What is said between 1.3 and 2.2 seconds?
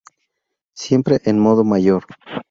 modo mayor.